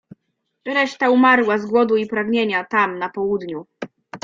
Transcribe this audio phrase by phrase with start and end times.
[0.65, 3.65] "Reszta umarła z głodu i pragnienia, tam, na południu."